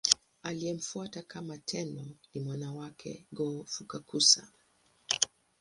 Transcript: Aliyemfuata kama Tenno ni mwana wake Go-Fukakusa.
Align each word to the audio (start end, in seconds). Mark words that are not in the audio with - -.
Aliyemfuata 0.43 1.21
kama 1.21 1.57
Tenno 1.57 2.05
ni 2.33 2.41
mwana 2.41 2.73
wake 2.73 3.25
Go-Fukakusa. 3.31 4.47